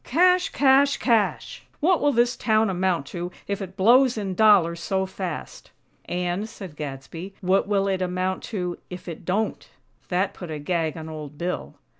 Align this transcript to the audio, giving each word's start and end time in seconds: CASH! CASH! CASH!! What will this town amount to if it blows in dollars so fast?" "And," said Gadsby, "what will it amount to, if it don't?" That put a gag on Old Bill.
CASH! 0.03 0.49
CASH! 0.49 0.97
CASH!! 0.97 1.63
What 1.79 2.01
will 2.01 2.11
this 2.11 2.35
town 2.35 2.71
amount 2.71 3.05
to 3.13 3.31
if 3.47 3.61
it 3.61 3.77
blows 3.77 4.17
in 4.17 4.33
dollars 4.33 4.79
so 4.79 5.05
fast?" 5.05 5.69
"And," 6.05 6.49
said 6.49 6.75
Gadsby, 6.75 7.35
"what 7.41 7.67
will 7.67 7.87
it 7.87 8.01
amount 8.01 8.41
to, 8.45 8.79
if 8.89 9.07
it 9.07 9.25
don't?" 9.25 9.69
That 10.09 10.33
put 10.33 10.49
a 10.49 10.57
gag 10.57 10.97
on 10.97 11.07
Old 11.07 11.37
Bill. 11.37 11.75